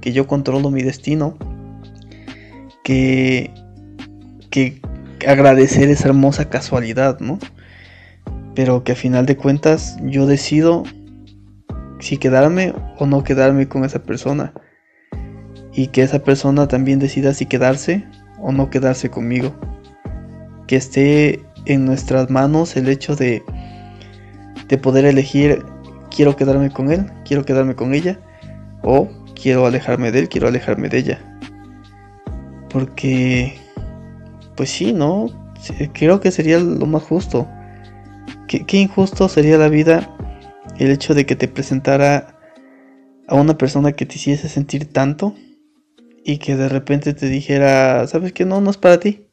que 0.00 0.12
yo 0.12 0.26
controlo 0.26 0.68
mi 0.72 0.82
destino, 0.82 1.38
que, 2.82 3.52
que 4.50 4.80
agradecer 5.24 5.88
esa 5.90 6.08
hermosa 6.08 6.50
casualidad, 6.50 7.20
¿no? 7.20 7.38
Pero 8.56 8.82
que 8.82 8.92
a 8.92 8.96
final 8.96 9.26
de 9.26 9.36
cuentas 9.36 9.96
yo 10.02 10.26
decido 10.26 10.82
si 12.00 12.18
quedarme 12.18 12.74
o 12.98 13.06
no 13.06 13.24
quedarme 13.24 13.68
con 13.68 13.84
esa 13.84 14.02
persona. 14.02 14.52
Y 15.72 15.88
que 15.88 16.02
esa 16.02 16.20
persona 16.20 16.68
también 16.68 16.98
decida 16.98 17.34
si 17.34 17.46
quedarse 17.46 18.04
o 18.40 18.52
no 18.52 18.70
quedarse 18.70 19.10
conmigo. 19.10 19.54
Que 20.66 20.76
esté 20.76 21.44
en 21.66 21.84
nuestras 21.84 22.30
manos 22.30 22.76
el 22.76 22.88
hecho 22.88 23.14
de, 23.14 23.42
de 24.68 24.78
poder 24.78 25.04
elegir 25.04 25.62
quiero 26.16 26.34
quedarme 26.34 26.70
con 26.70 26.90
él, 26.90 27.10
quiero 27.24 27.44
quedarme 27.44 27.74
con 27.74 27.94
ella 27.94 28.18
o 28.82 29.08
quiero 29.40 29.66
alejarme 29.66 30.10
de 30.10 30.20
él, 30.20 30.28
quiero 30.28 30.48
alejarme 30.48 30.88
de 30.88 30.98
ella. 30.98 31.20
Porque, 32.70 33.58
pues 34.56 34.70
sí, 34.70 34.92
¿no? 34.92 35.26
Creo 35.92 36.20
que 36.20 36.30
sería 36.30 36.58
lo 36.58 36.86
más 36.86 37.02
justo. 37.02 37.46
Qué, 38.48 38.64
injusto 38.78 39.28
sería 39.28 39.58
la 39.58 39.68
vida 39.68 40.15
el 40.78 40.90
hecho 40.90 41.14
de 41.14 41.26
que 41.26 41.36
te 41.36 41.48
presentara 41.48 42.38
a 43.28 43.34
una 43.34 43.58
persona 43.58 43.92
que 43.92 44.06
te 44.06 44.16
hiciese 44.16 44.48
sentir 44.48 44.92
tanto 44.92 45.34
y 46.24 46.38
que 46.38 46.56
de 46.56 46.68
repente 46.68 47.14
te 47.14 47.26
dijera, 47.26 48.06
sabes 48.06 48.32
que 48.32 48.44
no, 48.44 48.60
no 48.60 48.70
es 48.70 48.76
para 48.76 48.98
ti. 48.98 49.26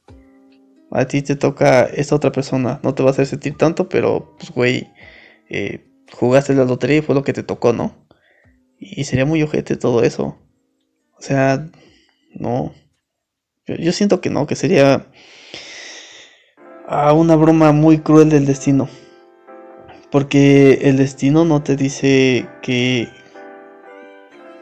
A 0.92 1.06
ti 1.06 1.24
te 1.24 1.36
toca 1.36 1.86
esta 1.86 2.16
otra 2.16 2.32
persona, 2.32 2.80
no 2.84 2.94
te 2.94 3.02
va 3.02 3.10
a 3.10 3.14
hacer 3.14 3.26
sentir 3.26 3.58
tanto, 3.58 3.90
pero 3.90 4.36
pues 4.38 4.52
güey, 4.52 4.92
eh, 5.50 5.88
jugaste 6.12 6.54
la 6.54 6.66
lotería 6.66 6.98
y 6.98 7.02
fue 7.02 7.16
lo 7.16 7.24
que 7.24 7.34
te 7.34 7.42
tocó, 7.42 7.74
¿no? 7.74 8.08
Y 8.78 9.06
sería 9.06 9.26
muy 9.26 9.42
ojete 9.42 9.76
todo 9.76 10.04
eso. 10.04 10.38
O 11.18 11.22
sea, 11.22 11.68
no. 12.36 12.74
Yo, 13.66 13.92
siento 13.92 14.22
que 14.22 14.30
no, 14.30 14.46
que 14.46 14.56
sería 14.56 15.08
ah, 16.88 17.14
una 17.14 17.36
broma 17.36 17.72
muy 17.72 18.00
cruel 18.00 18.30
del 18.30 18.46
destino. 18.46 18.90
Porque 20.14 20.78
el 20.84 20.98
destino 20.98 21.44
no 21.44 21.64
te 21.64 21.76
dice 21.76 22.48
que, 22.62 23.10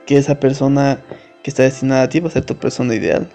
que 0.05 0.17
esa 0.17 0.39
persona 0.39 1.01
que 1.43 1.49
está 1.49 1.63
destinada 1.63 2.03
a 2.03 2.09
ti 2.09 2.21
va 2.21 2.29
a 2.29 2.31
ser 2.31 2.45
tu 2.45 2.55
persona 2.55 2.95
ideal. 2.95 3.29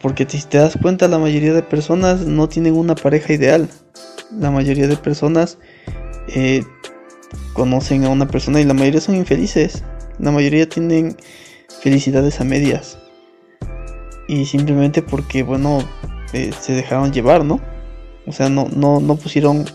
porque 0.00 0.24
si 0.26 0.42
te 0.44 0.56
das 0.56 0.78
cuenta, 0.80 1.08
la 1.08 1.18
mayoría 1.18 1.52
de 1.52 1.62
personas 1.62 2.22
no 2.22 2.48
tienen 2.48 2.74
una 2.74 2.94
pareja 2.94 3.34
ideal. 3.34 3.68
La 4.32 4.50
mayoría 4.50 4.88
de 4.88 4.96
personas 4.96 5.58
eh, 6.28 6.64
conocen 7.52 8.06
a 8.06 8.08
una 8.08 8.26
persona 8.28 8.62
y 8.62 8.64
la 8.64 8.72
mayoría 8.72 9.02
son 9.02 9.14
infelices. 9.14 9.84
La 10.18 10.30
mayoría 10.30 10.66
tienen 10.66 11.18
felicidades 11.82 12.40
a 12.40 12.44
medias. 12.44 12.98
Y 14.26 14.46
simplemente 14.46 15.02
porque, 15.02 15.42
bueno, 15.42 15.86
eh, 16.32 16.50
se 16.58 16.72
dejaron 16.72 17.12
llevar, 17.12 17.44
¿no? 17.44 17.60
O 18.26 18.32
sea, 18.32 18.48
no, 18.48 18.68
no, 18.74 19.00
no 19.00 19.16
pusieron 19.16 19.66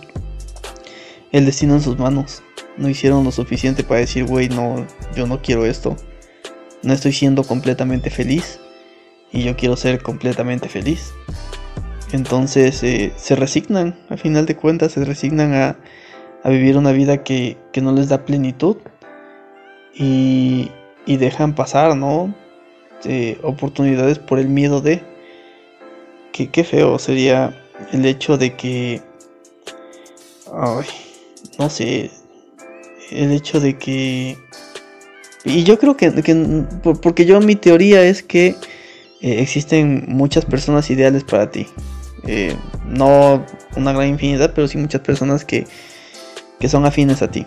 el 1.33 1.45
destino 1.45 1.73
en 1.73 1.81
sus 1.81 1.99
manos. 1.99 2.41
No 2.77 2.87
hicieron 2.87 3.25
lo 3.25 3.31
suficiente 3.31 3.83
para 3.83 3.99
decir, 3.99 4.23
güey, 4.25 4.47
no, 4.47 4.85
yo 5.15 5.27
no 5.27 5.41
quiero 5.41 5.65
esto. 5.65 5.97
No 6.83 6.93
estoy 6.93 7.11
siendo 7.11 7.43
completamente 7.43 8.09
feliz. 8.09 8.59
Y 9.31 9.43
yo 9.43 9.57
quiero 9.57 9.75
ser 9.75 10.01
completamente 10.01 10.69
feliz. 10.69 11.11
Entonces 12.11 12.83
eh, 12.83 13.11
se 13.17 13.35
resignan, 13.35 13.99
a 14.09 14.17
final 14.17 14.45
de 14.45 14.55
cuentas, 14.55 14.91
se 14.91 15.03
resignan 15.03 15.53
a, 15.55 15.75
a 16.43 16.49
vivir 16.49 16.77
una 16.77 16.91
vida 16.91 17.23
que, 17.23 17.57
que, 17.71 17.81
no 17.81 17.91
les 17.91 18.09
da 18.09 18.25
plenitud. 18.25 18.77
Y, 19.95 20.71
y 21.07 21.17
dejan 21.17 21.55
pasar, 21.55 21.97
¿no? 21.97 22.33
Eh, 23.05 23.39
oportunidades 23.41 24.19
por 24.19 24.37
el 24.37 24.49
miedo 24.49 24.81
de... 24.81 25.01
Que, 26.31 26.49
qué 26.49 26.63
feo 26.63 26.99
sería 26.99 27.59
el 27.91 28.05
hecho 28.05 28.37
de 28.37 28.55
que... 28.55 29.01
Ay, 30.51 30.85
no 31.59 31.69
sé, 31.69 32.11
el 33.11 33.31
hecho 33.31 33.59
de 33.59 33.77
que... 33.77 34.37
Y 35.45 35.63
yo 35.63 35.77
creo 35.77 35.97
que, 35.97 36.09
porque 37.01 37.25
yo 37.25 37.39
mi 37.41 37.55
teoría 37.55 38.01
es 38.01 38.23
que 38.23 38.55
eh, 39.21 39.41
existen 39.41 40.05
muchas 40.07 40.45
personas 40.45 40.89
ideales 40.89 41.23
para 41.23 41.51
ti. 41.51 41.67
Eh, 42.25 42.55
no 42.85 43.45
una 43.75 43.91
gran 43.91 44.07
infinidad, 44.07 44.53
pero 44.53 44.67
sí 44.67 44.77
muchas 44.77 45.01
personas 45.01 45.43
que, 45.43 45.67
que 46.59 46.69
son 46.69 46.85
afines 46.85 47.21
a 47.21 47.29
ti. 47.29 47.45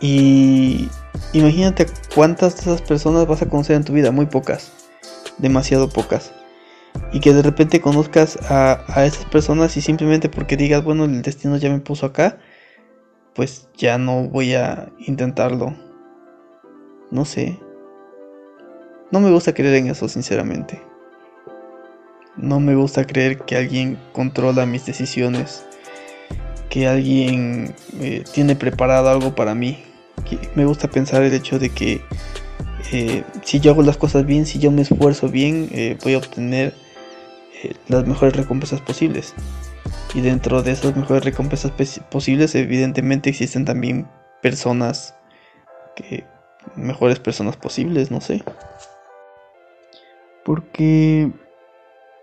Y 0.00 0.88
imagínate 1.32 1.86
cuántas 2.14 2.56
de 2.56 2.62
esas 2.62 2.82
personas 2.82 3.26
vas 3.26 3.42
a 3.42 3.48
conocer 3.48 3.76
en 3.76 3.84
tu 3.84 3.92
vida, 3.92 4.10
muy 4.10 4.26
pocas, 4.26 4.72
demasiado 5.38 5.88
pocas. 5.88 6.32
Y 7.12 7.20
que 7.20 7.32
de 7.32 7.42
repente 7.42 7.80
conozcas 7.80 8.38
a, 8.50 8.84
a 8.88 9.06
esas 9.06 9.24
personas 9.26 9.76
y 9.76 9.80
simplemente 9.80 10.28
porque 10.28 10.56
digas, 10.56 10.84
bueno, 10.84 11.04
el 11.04 11.22
destino 11.22 11.56
ya 11.56 11.70
me 11.70 11.80
puso 11.80 12.06
acá, 12.06 12.38
pues 13.34 13.68
ya 13.76 13.98
no 13.98 14.24
voy 14.24 14.54
a 14.54 14.90
intentarlo. 14.98 15.74
No 17.10 17.24
sé. 17.24 17.58
No 19.10 19.20
me 19.20 19.30
gusta 19.30 19.54
creer 19.54 19.76
en 19.76 19.86
eso, 19.88 20.08
sinceramente. 20.08 20.82
No 22.36 22.60
me 22.60 22.74
gusta 22.74 23.06
creer 23.06 23.38
que 23.38 23.56
alguien 23.56 23.98
controla 24.12 24.66
mis 24.66 24.84
decisiones. 24.84 25.64
Que 26.68 26.86
alguien 26.86 27.74
eh, 28.00 28.24
tiene 28.32 28.54
preparado 28.54 29.08
algo 29.08 29.34
para 29.34 29.54
mí. 29.54 29.82
me 30.54 30.66
gusta 30.66 30.88
pensar 30.88 31.22
el 31.22 31.32
hecho 31.32 31.58
de 31.58 31.70
que 31.70 32.02
eh, 32.92 33.24
si 33.42 33.60
yo 33.60 33.72
hago 33.72 33.82
las 33.82 33.96
cosas 33.96 34.26
bien, 34.26 34.46
si 34.46 34.58
yo 34.58 34.70
me 34.70 34.82
esfuerzo 34.82 35.28
bien, 35.28 35.68
eh, 35.72 35.96
voy 36.02 36.14
a 36.14 36.18
obtener 36.18 36.74
las 37.88 38.06
mejores 38.06 38.36
recompensas 38.36 38.80
posibles. 38.80 39.34
Y 40.14 40.20
dentro 40.20 40.62
de 40.62 40.72
esas 40.72 40.96
mejores 40.96 41.24
recompensas 41.24 41.72
posibles, 42.10 42.54
evidentemente 42.54 43.30
existen 43.30 43.64
también 43.64 44.08
personas 44.42 45.14
que 45.96 46.24
mejores 46.76 47.18
personas 47.18 47.56
posibles, 47.56 48.10
no 48.10 48.20
sé. 48.20 48.42
Porque 50.44 51.30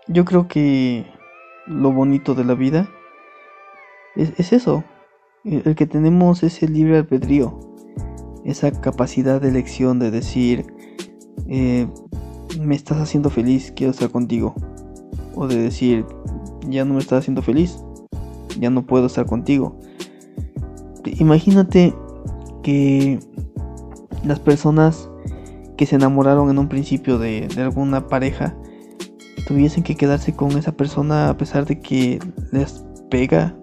yo 0.08 0.24
creo 0.24 0.48
que 0.48 1.06
lo 1.66 1.92
bonito 1.92 2.34
de 2.34 2.44
la 2.44 2.54
vida 2.54 2.88
es, 4.16 4.52
eso, 4.52 4.84
el, 5.44 5.74
que 5.76 5.86
tenemos 5.86 6.42
ese 6.42 6.68
libre 6.68 6.98
albedrío, 6.98 7.58
esa 8.44 8.72
capacidad 8.80 9.40
de 9.40 9.48
elección 9.48 9.98
de 9.98 10.10
decir, 10.10 10.66
eh, 11.48 11.86
me 12.60 12.74
estás 12.74 12.98
haciendo 12.98 13.30
feliz, 13.30 13.72
quiero 13.74 13.92
estar 13.92 14.10
contigo. 14.10 14.54
O 15.36 15.46
de 15.46 15.56
decir, 15.56 16.04
ya 16.68 16.84
no 16.84 16.94
me 16.94 17.00
estás 17.00 17.20
haciendo 17.20 17.42
feliz, 17.42 17.78
ya 18.58 18.70
no 18.70 18.86
puedo 18.86 19.06
estar 19.06 19.26
contigo. 19.26 19.78
Imagínate 21.04 21.94
que 22.62 23.20
las 24.24 24.40
personas 24.40 25.08
que 25.76 25.86
se 25.86 25.96
enamoraron 25.96 26.50
en 26.50 26.58
un 26.58 26.68
principio 26.68 27.18
de, 27.18 27.48
alguna 27.58 28.08
pareja 28.08 28.56
tuviesen 29.46 29.84
que 29.84 29.94
quedarse 29.94 30.34
con 30.34 30.52
esa 30.52 30.72
persona 30.72 31.28
a 31.28 31.36
pesar 31.36 31.66
de 31.66 31.80
que 31.80 32.18
les 32.50 32.84
pega 33.10 33.56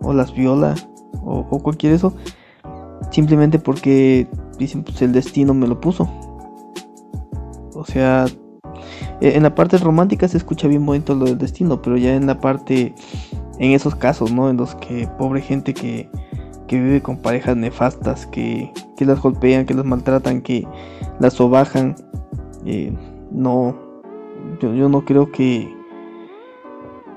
o 0.00 0.12
las 0.12 0.34
viola 0.34 0.74
o, 1.22 1.46
o 1.48 1.62
cualquier 1.62 1.92
eso, 1.92 2.14
simplemente 3.10 3.58
porque 3.58 4.26
dicen 4.58 4.82
pues 4.82 5.00
el 5.02 5.12
destino 5.12 5.54
me 5.54 5.68
lo 5.68 5.80
puso. 5.80 6.08
O 7.74 7.84
sea, 7.84 8.26
en 9.22 9.44
la 9.44 9.54
parte 9.54 9.78
romántica 9.78 10.26
se 10.26 10.36
escucha 10.36 10.66
bien 10.66 10.84
bonito 10.84 11.14
lo 11.14 11.26
del 11.26 11.38
destino, 11.38 11.80
pero 11.80 11.96
ya 11.96 12.14
en 12.16 12.26
la 12.26 12.40
parte, 12.40 12.92
en 13.58 13.70
esos 13.70 13.94
casos, 13.94 14.32
¿no? 14.32 14.50
En 14.50 14.56
los 14.56 14.74
que 14.74 15.08
pobre 15.16 15.40
gente 15.40 15.72
que, 15.74 16.10
que 16.66 16.80
vive 16.80 17.00
con 17.02 17.18
parejas 17.18 17.56
nefastas, 17.56 18.26
que, 18.26 18.72
que 18.96 19.04
las 19.06 19.20
golpean, 19.20 19.64
que 19.64 19.74
las 19.74 19.84
maltratan, 19.84 20.42
que 20.42 20.66
las 21.20 21.34
sobajan, 21.34 21.94
eh, 22.66 22.92
no, 23.30 23.76
yo 24.60 24.88
no 24.88 25.04
creo 25.04 25.30
que, 25.30 25.72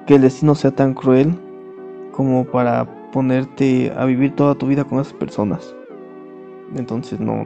que 0.06 0.16
el 0.16 0.22
destino 0.22 0.54
sea 0.54 0.70
tan 0.70 0.94
cruel 0.94 1.34
como 2.12 2.46
para 2.46 3.10
ponerte 3.12 3.92
a 3.98 4.06
vivir 4.06 4.36
toda 4.36 4.54
tu 4.54 4.68
vida 4.68 4.84
con 4.84 5.00
esas 5.00 5.14
personas. 5.14 5.76
Entonces 6.76 7.20
no, 7.20 7.46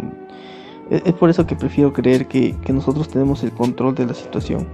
es, 0.89 1.13
por 1.13 1.29
eso 1.29 1.45
que 1.45 1.55
prefiero 1.55 1.93
creer 1.93 2.27
que, 2.27 2.55
nosotros 2.69 3.09
tenemos 3.09 3.43
el 3.43 3.51
control 3.51 3.95
de 3.95 4.05
la 4.05 4.13
situación. 4.13 4.67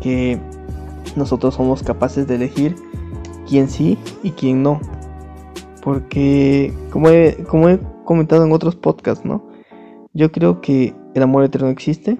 Que 0.00 0.38
nosotros 1.16 1.54
somos 1.54 1.82
capaces 1.82 2.26
de 2.26 2.34
elegir 2.34 2.76
quién 3.48 3.68
sí 3.68 3.98
y 4.22 4.30
quién 4.32 4.62
no. 4.62 4.80
Porque, 5.82 6.72
como 6.90 7.08
he, 7.08 7.36
como 7.48 7.68
he 7.68 7.80
comentado 8.04 8.44
en 8.44 8.52
otros 8.52 8.76
podcasts, 8.76 9.24
¿no? 9.24 9.46
Yo 10.12 10.30
creo 10.30 10.60
que 10.60 10.94
el 11.14 11.22
amor 11.22 11.44
eterno 11.44 11.68
existe, 11.68 12.18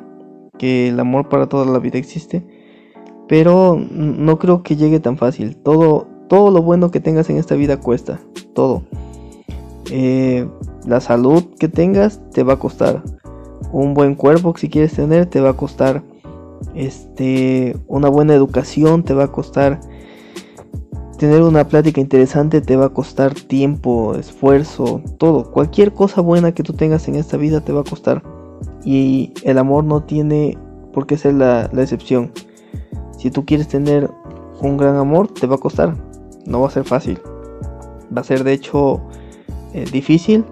que 0.59 0.89
el 0.89 0.99
amor 0.99 1.29
para 1.29 1.49
toda 1.49 1.67
la 1.67 1.79
vida 1.79 1.99
existe, 1.99 2.45
pero 3.29 3.79
no 3.79 4.39
creo 4.39 4.63
que 4.63 4.77
llegue 4.77 5.01
tan 5.01 5.17
fácil. 5.17 5.57
Todo, 5.57 6.07
todo 6.29 6.51
lo 6.51 6.63
bueno 6.63 6.91
que 6.91 7.01
tengas 7.01 7.29
en 7.31 7.37
esta 7.37 7.55
vida 7.55 7.79
cuesta, 7.79 8.21
todo. 8.55 8.83
Eh, 9.91 10.49
la 10.87 11.01
salud 11.01 11.45
que 11.59 11.69
tengas 11.69 12.21
te 12.31 12.43
va 12.43 12.55
a 12.55 12.59
costar. 12.59 13.03
Un 13.73 13.95
buen 13.95 14.15
cuerpo 14.15 14.55
si 14.57 14.69
quieres 14.69 14.95
tener 14.95 15.27
te 15.27 15.41
va 15.41 15.51
a 15.51 15.57
costar. 15.57 16.03
Este, 16.75 17.77
una 17.87 18.09
buena 18.09 18.35
educación 18.35 19.03
te 19.03 19.15
va 19.15 19.25
a 19.25 19.33
costar. 19.33 19.81
Tener 21.19 21.43
una 21.43 21.69
plática 21.69 22.01
interesante 22.01 22.61
te 22.61 22.77
va 22.77 22.87
a 22.87 22.89
costar 22.89 23.35
tiempo, 23.35 24.15
esfuerzo, 24.15 25.01
todo. 25.19 25.51
Cualquier 25.53 25.93
cosa 25.93 26.21
buena 26.21 26.53
que 26.53 26.63
tú 26.63 26.73
tengas 26.73 27.07
en 27.07 27.15
esta 27.15 27.37
vida 27.37 27.61
te 27.61 27.73
va 27.73 27.83
a 27.83 27.85
costar. 27.85 28.23
Y 28.85 29.33
el 29.45 29.59
amor 29.59 29.85
no 29.85 30.03
tiene 30.03 30.59
por 30.93 31.07
qué 31.07 31.17
ser 31.17 31.35
la, 31.35 31.71
excepción. 31.77 32.33
Si 33.17 33.31
tú 33.31 33.45
quieres 33.45 33.69
tener 33.69 34.11
un 34.61 34.77
gran 34.77 34.97
amor, 34.97 35.29
te 35.29 35.47
va 35.47 35.57
a 35.57 35.59
costar. 35.59 35.95
No 36.45 36.61
va 36.61 36.69
a 36.69 36.71
ser 36.71 36.85
fácil. 36.85 37.21
Va 38.15 38.23
a 38.23 38.25
ser 38.25 38.43
de 38.43 38.53
hecho 38.53 39.01
eh, 39.75 39.85
difícil, 39.91 40.45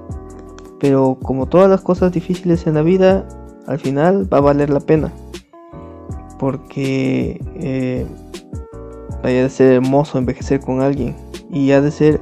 pero 0.79 1.19
como 1.23 1.47
todas 1.47 1.69
las 1.69 1.83
cosas 1.83 2.13
difíciles 2.13 2.67
en 2.67 2.75
la 2.75 2.83
vida, 2.83 3.27
al 3.67 3.79
final 3.79 4.33
va 4.33 4.39
a 4.39 4.41
valer 4.41 4.71
la 4.71 4.81
pena. 4.81 5.13
Porque 6.39 7.41
eh, 7.57 8.07
vaya 9.23 9.43
de 9.43 9.51
ser 9.51 9.75
hermoso 9.75 10.19
envejecer 10.19 10.61
con 10.61 10.81
alguien. 10.81 11.15
Y 11.51 11.73
ha 11.73 11.81
de 11.81 11.91
ser 11.91 12.21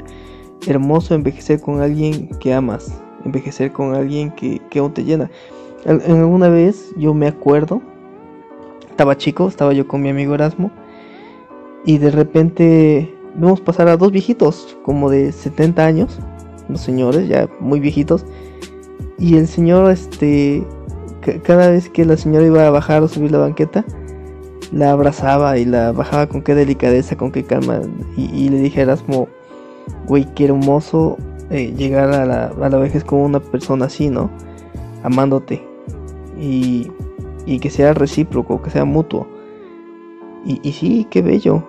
hermoso 0.66 1.14
envejecer 1.14 1.61
con 1.61 1.81
alguien 1.81 2.29
que 2.40 2.53
amas. 2.53 2.92
Envejecer 3.25 3.73
con 3.73 3.94
alguien 3.94 4.33
que, 4.33 4.61
que 4.70 4.81
aún 4.81 4.92
te 4.92 5.05
llena. 5.05 5.31
En 5.85 6.18
alguna 6.18 6.49
vez 6.49 6.90
yo 6.96 7.14
me 7.14 7.29
acuerdo, 7.29 7.81
estaba 8.90 9.16
chico, 9.16 9.46
estaba 9.46 9.73
yo 9.73 9.87
con 9.87 10.03
mi 10.03 10.09
amigo 10.09 10.35
Erasmo. 10.35 10.73
Y 11.85 11.99
de 11.99 12.11
repente 12.11 13.14
vemos 13.37 13.61
pasar 13.61 13.88
a 13.88 13.96
dos 13.96 14.11
viejitos, 14.11 14.77
como 14.83 15.09
de 15.09 15.31
70 15.31 15.87
años, 15.87 16.18
los 16.68 16.81
señores 16.81 17.28
ya 17.28 17.48
muy 17.61 17.81
viejitos, 17.81 18.24
y 19.18 19.37
el 19.37 19.48
señor, 19.48 19.90
este, 19.90 20.64
cada 21.42 21.70
vez 21.70 21.88
que 21.88 22.04
la 22.04 22.16
señora 22.16 22.46
iba 22.46 22.66
a 22.66 22.70
bajar 22.70 23.02
o 23.02 23.09
subir 23.09 23.33
la 23.33 23.38
banqueta, 23.38 23.85
la 24.72 24.92
abrazaba 24.92 25.59
y 25.59 25.64
la 25.64 25.92
bajaba 25.92 26.28
con 26.28 26.42
qué 26.42 26.54
delicadeza, 26.54 27.16
con 27.16 27.33
qué 27.33 27.42
calma. 27.42 27.81
Y, 28.16 28.48
le 28.48 28.59
dije 28.59 28.81
a 28.81 28.83
Erasmo, 28.85 29.28
güey, 30.07 30.26
qué 30.35 30.44
hermoso 30.44 31.16
eh, 31.50 31.74
llegar 31.76 32.11
a 32.12 32.24
la, 32.24 32.46
a 32.46 32.68
la 32.68 32.78
vejez 32.78 33.02
como 33.02 33.24
una 33.24 33.40
persona 33.40 33.87
así, 33.87 34.09
¿no? 34.09 34.31
Amándote. 35.02 35.66
Y, 36.40 36.90
y 37.44 37.59
que 37.59 37.70
sea 37.70 37.94
recíproco, 37.94 38.62
que 38.62 38.70
sea 38.70 38.85
mutuo. 38.85 39.26
Y, 40.44 40.61
y 40.62 40.72
sí, 40.72 41.07
qué 41.11 41.22
bello. 41.22 41.64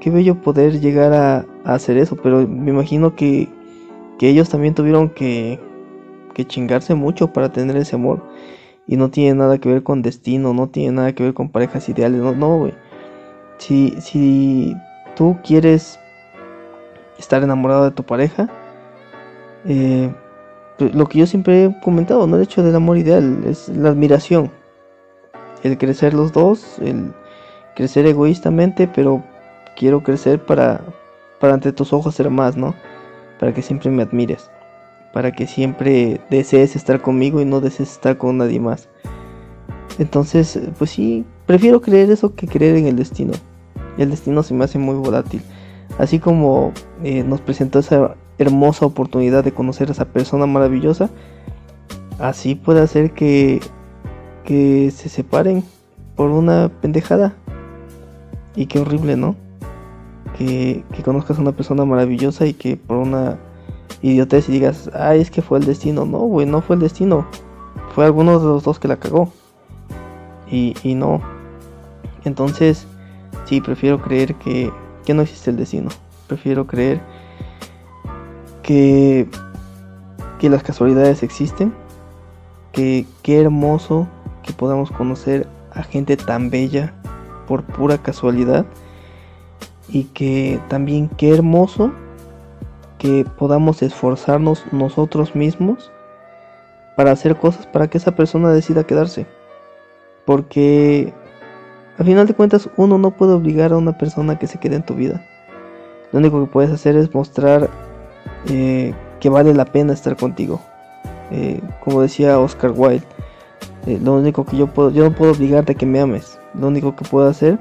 Qué 0.00 0.10
bello 0.10 0.40
poder 0.40 0.80
llegar 0.80 1.12
a, 1.12 1.46
a 1.64 1.74
hacer 1.74 1.96
eso. 1.96 2.16
Pero 2.16 2.46
me 2.46 2.70
imagino 2.70 3.16
que, 3.16 3.48
que 4.18 4.28
ellos 4.28 4.48
también 4.48 4.74
tuvieron 4.74 5.10
que, 5.10 5.60
que 6.34 6.46
chingarse 6.46 6.94
mucho 6.94 7.32
para 7.32 7.50
tener 7.50 7.76
ese 7.76 7.96
amor. 7.96 8.22
Y 8.86 8.96
no 8.96 9.10
tiene 9.10 9.34
nada 9.34 9.58
que 9.58 9.68
ver 9.68 9.82
con 9.82 10.02
destino, 10.02 10.54
no 10.54 10.68
tiene 10.68 10.92
nada 10.92 11.12
que 11.12 11.24
ver 11.24 11.34
con 11.34 11.48
parejas 11.48 11.88
ideales, 11.88 12.20
no, 12.20 12.32
no, 12.32 12.58
güey. 12.58 12.74
Si, 13.58 13.96
si 14.00 14.76
tú 15.16 15.36
quieres 15.42 15.98
estar 17.18 17.42
enamorado 17.42 17.84
de 17.84 17.90
tu 17.90 18.04
pareja, 18.04 18.48
eh, 19.64 20.12
pues, 20.78 20.94
lo 20.94 21.06
que 21.06 21.18
yo 21.18 21.26
siempre 21.26 21.64
he 21.64 21.80
comentado, 21.80 22.26
no 22.26 22.36
el 22.36 22.42
hecho 22.42 22.62
del 22.62 22.76
amor 22.76 22.98
ideal, 22.98 23.42
es 23.46 23.68
la 23.68 23.90
admiración. 23.90 24.50
El 25.62 25.78
crecer 25.78 26.14
los 26.14 26.32
dos, 26.32 26.78
el 26.80 27.12
crecer 27.74 28.06
egoístamente, 28.06 28.88
pero 28.94 29.24
quiero 29.74 30.02
crecer 30.02 30.44
para, 30.44 30.80
para 31.40 31.54
ante 31.54 31.72
tus 31.72 31.92
ojos 31.92 32.14
ser 32.14 32.30
más, 32.30 32.56
¿no? 32.56 32.74
Para 33.38 33.52
que 33.52 33.62
siempre 33.62 33.90
me 33.90 34.02
admires 34.02 34.50
para 35.16 35.32
que 35.32 35.46
siempre 35.46 36.20
desees 36.28 36.76
estar 36.76 37.00
conmigo 37.00 37.40
y 37.40 37.46
no 37.46 37.62
desees 37.62 37.92
estar 37.92 38.18
con 38.18 38.36
nadie 38.36 38.60
más. 38.60 38.90
Entonces, 39.98 40.60
pues 40.76 40.90
sí, 40.90 41.24
prefiero 41.46 41.80
creer 41.80 42.10
eso 42.10 42.34
que 42.34 42.46
creer 42.46 42.76
en 42.76 42.86
el 42.86 42.96
destino. 42.96 43.32
El 43.96 44.10
destino 44.10 44.42
se 44.42 44.52
me 44.52 44.64
hace 44.64 44.78
muy 44.78 44.94
volátil. 44.94 45.40
Así 45.96 46.18
como 46.18 46.74
eh, 47.02 47.24
nos 47.24 47.40
presentó 47.40 47.78
esa 47.78 48.14
hermosa 48.36 48.84
oportunidad 48.84 49.42
de 49.42 49.52
conocer 49.52 49.88
a 49.88 49.92
esa 49.92 50.04
persona 50.04 50.44
maravillosa, 50.44 51.08
así 52.18 52.54
puede 52.54 52.82
hacer 52.82 53.12
que, 53.12 53.60
que 54.44 54.90
se 54.90 55.08
separen 55.08 55.64
por 56.14 56.30
una 56.30 56.70
pendejada. 56.82 57.34
Y 58.54 58.66
qué 58.66 58.80
horrible, 58.80 59.16
¿no? 59.16 59.34
Que, 60.36 60.84
conozcas 61.04 61.38
a 61.38 61.40
una 61.40 61.52
persona 61.52 61.84
maravillosa 61.84 62.46
y 62.46 62.54
que 62.54 62.76
por 62.76 62.96
una 62.96 63.38
idiotez 64.02 64.48
y 64.48 64.52
digas, 64.52 64.90
ay, 64.94 65.20
es 65.20 65.30
que 65.30 65.42
fue 65.42 65.58
el 65.58 65.64
destino. 65.64 66.04
No, 66.04 66.18
güey, 66.18 66.46
no 66.46 66.62
fue 66.62 66.76
el 66.76 66.82
destino. 66.82 67.26
Fue 67.94 68.04
alguno 68.04 68.38
de 68.38 68.46
los 68.46 68.64
dos 68.64 68.78
que 68.78 68.88
la 68.88 68.96
cagó. 68.96 69.32
Y, 70.50 70.74
y 70.82 70.94
no. 70.94 71.20
Entonces, 72.24 72.86
sí, 73.46 73.60
prefiero 73.60 74.02
creer 74.02 74.34
que, 74.34 74.72
que 75.04 75.14
no 75.14 75.22
existe 75.22 75.50
el 75.50 75.56
destino. 75.56 75.90
Prefiero 76.26 76.66
creer 76.66 77.00
que, 78.62 79.28
que 80.38 80.50
las 80.50 80.62
casualidades 80.62 81.22
existen. 81.22 81.72
Que 82.72 83.06
qué 83.22 83.40
hermoso 83.40 84.06
que 84.42 84.52
podamos 84.52 84.90
conocer 84.90 85.48
a 85.72 85.82
gente 85.82 86.16
tan 86.16 86.50
bella 86.50 86.92
por 87.46 87.62
pura 87.62 87.98
casualidad. 87.98 88.66
Y 89.88 90.04
que 90.04 90.60
también 90.68 91.08
qué 91.08 91.34
hermoso 91.34 91.92
que 92.98 93.24
podamos 93.38 93.82
esforzarnos 93.82 94.64
nosotros 94.72 95.34
mismos 95.34 95.92
para 96.96 97.12
hacer 97.12 97.36
cosas 97.36 97.66
para 97.66 97.88
que 97.88 97.98
esa 97.98 98.12
persona 98.12 98.50
decida 98.50 98.84
quedarse. 98.84 99.26
Porque 100.24 101.12
al 101.98 102.06
final 102.06 102.26
de 102.26 102.34
cuentas 102.34 102.68
uno 102.76 102.98
no 102.98 103.12
puede 103.12 103.32
obligar 103.32 103.72
a 103.72 103.76
una 103.76 103.96
persona 103.96 104.38
que 104.38 104.46
se 104.46 104.58
quede 104.58 104.76
en 104.76 104.82
tu 104.84 104.94
vida. 104.94 105.24
Lo 106.12 106.18
único 106.18 106.40
que 106.40 106.50
puedes 106.50 106.70
hacer 106.70 106.96
es 106.96 107.14
mostrar 107.14 107.70
eh, 108.48 108.94
que 109.20 109.28
vale 109.28 109.54
la 109.54 109.64
pena 109.66 109.92
estar 109.92 110.16
contigo. 110.16 110.60
Eh, 111.30 111.60
como 111.80 112.02
decía 112.02 112.38
Oscar 112.38 112.72
Wilde, 112.74 113.06
eh, 113.86 113.98
lo 114.02 114.14
único 114.14 114.44
que 114.44 114.56
yo 114.56 114.66
puedo, 114.66 114.90
yo 114.90 115.04
no 115.04 115.14
puedo 115.14 115.32
obligarte 115.32 115.72
a 115.72 115.74
que 115.74 115.86
me 115.86 116.00
ames. 116.00 116.38
Lo 116.54 116.68
único 116.68 116.96
que 116.96 117.04
puedo 117.04 117.28
hacer 117.28 117.58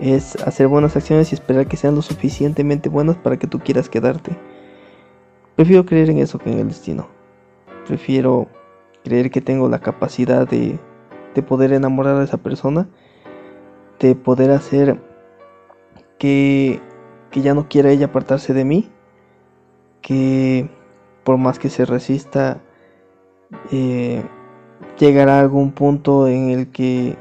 es 0.00 0.36
hacer 0.46 0.68
buenas 0.68 0.96
acciones 0.96 1.32
y 1.32 1.34
esperar 1.34 1.66
que 1.66 1.76
sean 1.76 1.94
lo 1.94 2.02
suficientemente 2.02 2.88
buenas 2.88 3.16
para 3.16 3.36
que 3.36 3.46
tú 3.46 3.58
quieras 3.58 3.88
quedarte. 3.88 4.36
Prefiero 5.56 5.84
creer 5.84 6.10
en 6.10 6.18
eso 6.18 6.38
que 6.38 6.52
en 6.52 6.60
el 6.60 6.68
destino. 6.68 7.08
Prefiero 7.86 8.48
creer 9.04 9.30
que 9.30 9.40
tengo 9.40 9.68
la 9.68 9.80
capacidad 9.80 10.46
de, 10.46 10.78
de 11.34 11.42
poder 11.42 11.72
enamorar 11.72 12.16
a 12.16 12.24
esa 12.24 12.38
persona, 12.38 12.88
de 13.98 14.14
poder 14.14 14.50
hacer 14.50 15.00
que, 16.18 16.80
que 17.30 17.42
ya 17.42 17.54
no 17.54 17.68
quiera 17.68 17.90
ella 17.90 18.06
apartarse 18.06 18.54
de 18.54 18.64
mí, 18.64 18.90
que 20.02 20.68
por 21.24 21.38
más 21.38 21.58
que 21.58 21.70
se 21.70 21.84
resista, 21.84 22.60
eh, 23.72 24.22
llegará 24.98 25.38
a 25.38 25.40
algún 25.40 25.72
punto 25.72 26.28
en 26.28 26.50
el 26.50 26.70
que 26.70 27.16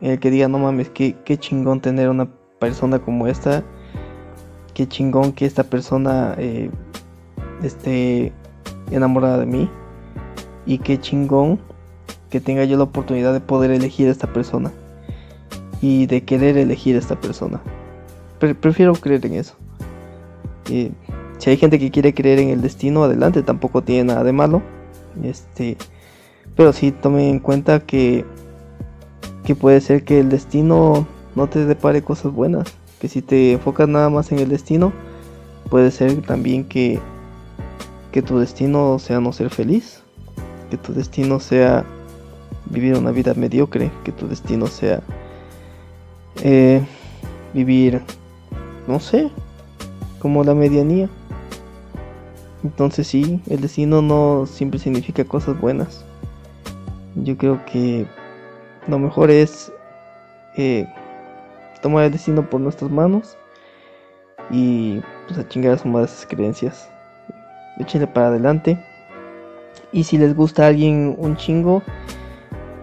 el 0.00 0.18
que 0.18 0.30
diga, 0.30 0.48
no 0.48 0.58
mames, 0.58 0.90
qué, 0.90 1.16
qué 1.24 1.38
chingón 1.38 1.80
tener 1.80 2.08
una 2.08 2.28
persona 2.58 2.98
como 2.98 3.26
esta, 3.26 3.64
qué 4.74 4.86
chingón 4.86 5.32
que 5.32 5.46
esta 5.46 5.64
persona 5.64 6.34
eh, 6.38 6.70
esté 7.62 8.32
enamorada 8.90 9.38
de 9.38 9.46
mí 9.46 9.68
y 10.66 10.78
qué 10.78 10.98
chingón 10.98 11.58
que 12.30 12.40
tenga 12.40 12.64
yo 12.64 12.76
la 12.76 12.84
oportunidad 12.84 13.32
de 13.32 13.40
poder 13.40 13.70
elegir 13.70 14.08
a 14.08 14.10
esta 14.10 14.32
persona 14.32 14.72
y 15.80 16.06
de 16.06 16.24
querer 16.24 16.56
elegir 16.58 16.96
a 16.96 16.98
esta 16.98 17.20
persona. 17.20 17.60
prefiero 18.38 18.92
creer 18.94 19.24
en 19.26 19.34
eso. 19.34 19.54
si 20.66 21.50
hay 21.50 21.56
gente 21.56 21.78
que 21.78 21.90
quiere 21.90 22.14
creer 22.14 22.38
en 22.38 22.48
el 22.48 22.60
destino, 22.60 23.04
adelante, 23.04 23.42
tampoco 23.42 23.82
tiene 23.82 24.04
nada 24.04 24.24
de 24.24 24.32
malo. 24.32 24.62
Este, 25.22 25.76
pero 26.54 26.72
sí 26.72 26.92
tomen 26.92 27.26
en 27.26 27.38
cuenta 27.38 27.80
que 27.80 28.24
que 29.46 29.54
puede 29.54 29.80
ser 29.80 30.04
que 30.04 30.18
el 30.18 30.28
destino 30.28 31.06
no 31.36 31.46
te 31.48 31.64
depare 31.64 32.02
cosas 32.02 32.32
buenas. 32.32 32.74
Que 33.00 33.08
si 33.08 33.22
te 33.22 33.52
enfocas 33.52 33.88
nada 33.88 34.10
más 34.10 34.32
en 34.32 34.40
el 34.40 34.48
destino, 34.48 34.92
puede 35.70 35.92
ser 35.92 36.20
también 36.22 36.64
que, 36.64 36.98
que 38.10 38.22
tu 38.22 38.40
destino 38.40 38.98
sea 38.98 39.20
no 39.20 39.32
ser 39.32 39.50
feliz. 39.50 40.02
Que 40.68 40.76
tu 40.76 40.92
destino 40.92 41.38
sea 41.38 41.84
vivir 42.68 42.96
una 42.96 43.12
vida 43.12 43.34
mediocre. 43.34 43.92
Que 44.02 44.10
tu 44.10 44.26
destino 44.26 44.66
sea 44.66 45.00
eh, 46.42 46.84
vivir, 47.54 48.02
no 48.88 48.98
sé, 48.98 49.30
como 50.18 50.42
la 50.42 50.56
medianía. 50.56 51.08
Entonces 52.64 53.06
sí, 53.06 53.40
el 53.48 53.60
destino 53.60 54.02
no 54.02 54.44
siempre 54.46 54.80
significa 54.80 55.22
cosas 55.24 55.60
buenas. 55.60 56.04
Yo 57.14 57.36
creo 57.38 57.64
que 57.64 58.08
lo 58.88 58.98
mejor 58.98 59.30
es 59.30 59.72
eh, 60.56 60.86
tomar 61.82 62.04
el 62.04 62.12
destino 62.12 62.48
por 62.48 62.60
nuestras 62.60 62.90
manos 62.90 63.36
y 64.50 65.00
pues 65.26 65.38
a 65.38 65.48
chingar 65.48 65.74
a 65.74 65.78
su 65.78 65.88
esas 65.98 66.26
creencias. 66.26 66.88
Échenle 67.78 68.06
para 68.06 68.28
adelante. 68.28 68.78
Y 69.92 70.04
si 70.04 70.18
les 70.18 70.34
gusta 70.34 70.64
a 70.64 70.68
alguien 70.68 71.14
un 71.18 71.36
chingo, 71.36 71.82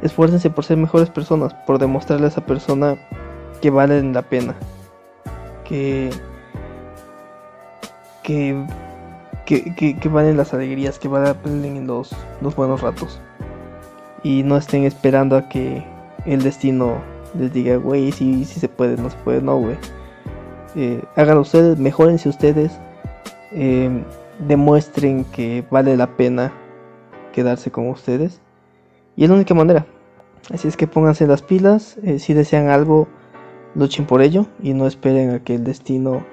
esfuércense 0.01 0.49
por 0.49 0.63
ser 0.63 0.77
mejores 0.77 1.09
personas, 1.09 1.53
por 1.65 1.79
demostrarle 1.79 2.25
a 2.25 2.29
esa 2.29 2.45
persona 2.45 2.97
que 3.61 3.69
valen 3.69 4.13
la 4.13 4.21
pena. 4.21 4.55
Que, 5.65 6.09
que, 8.23 8.65
que, 9.45 10.09
valen 10.09 10.37
las 10.37 10.53
alegrías, 10.53 10.99
que 10.99 11.07
valen 11.07 11.87
los 11.87 12.55
buenos 12.55 12.81
ratos. 12.81 13.19
Y 14.23 14.43
no 14.43 14.57
estén 14.57 14.85
esperando 14.85 15.35
a 15.35 15.49
que 15.49 15.92
el 16.25 16.41
destino 16.41 16.97
les 17.37 17.51
diga, 17.51 17.77
güey, 17.77 18.11
si 18.11 18.45
sí, 18.45 18.59
se 18.59 18.69
puede, 18.69 18.97
no 18.97 19.09
se 19.09 19.17
puede, 19.17 19.41
no, 19.41 19.57
güey. 19.57 19.77
Eh, 20.75 21.03
hagan 21.15 21.37
ustedes, 21.37 21.77
mejorense 21.77 22.29
ustedes, 22.29 22.71
eh, 23.51 24.03
demuestren 24.47 25.25
que 25.25 25.63
vale 25.69 25.95
la 25.97 26.15
pena 26.15 26.51
quedarse 27.31 27.71
con 27.71 27.89
ustedes. 27.89 28.41
Y 29.15 29.23
es 29.23 29.29
la 29.29 29.35
única 29.35 29.53
manera. 29.53 29.85
Así 30.51 30.67
es 30.67 30.75
que 30.75 30.87
pónganse 30.87 31.27
las 31.27 31.41
pilas, 31.41 31.97
eh, 32.03 32.19
si 32.19 32.33
desean 32.33 32.67
algo, 32.67 33.07
luchen 33.75 34.05
por 34.05 34.21
ello 34.21 34.45
y 34.61 34.73
no 34.73 34.87
esperen 34.87 35.31
a 35.31 35.43
que 35.43 35.55
el 35.55 35.63
destino 35.63 36.25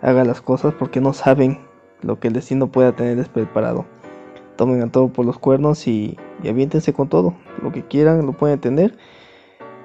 haga 0.00 0.24
las 0.24 0.40
cosas 0.40 0.74
porque 0.74 1.00
no 1.00 1.12
saben 1.12 1.60
lo 2.02 2.18
que 2.18 2.28
el 2.28 2.34
destino 2.34 2.66
pueda 2.66 2.92
tener 2.92 3.24
preparado. 3.28 3.86
Tomen 4.56 4.82
a 4.82 4.90
todo 4.90 5.08
por 5.08 5.24
los 5.24 5.38
cuernos 5.38 5.86
y, 5.86 6.18
y 6.42 6.92
con 6.92 7.08
todo. 7.08 7.34
Lo 7.62 7.72
que 7.72 7.82
quieran 7.86 8.26
lo 8.26 8.32
pueden 8.32 8.58
tener 8.58 8.96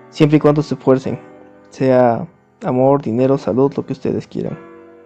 siempre 0.09 0.37
y 0.37 0.39
cuando 0.39 0.61
se 0.61 0.75
esfuercen, 0.75 1.19
sea 1.69 2.27
amor, 2.63 3.01
dinero, 3.01 3.37
salud, 3.37 3.73
lo 3.75 3.85
que 3.85 3.93
ustedes 3.93 4.27
quieran. 4.27 4.57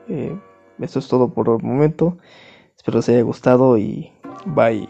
Eh, 0.07 0.37
esto 0.79 0.99
es 0.99 1.07
todo 1.07 1.29
por 1.29 1.49
el 1.49 1.63
momento. 1.63 2.17
Espero 2.75 2.97
les 2.97 3.09
haya 3.09 3.21
gustado 3.21 3.77
y 3.77 4.11
bye. 4.45 4.87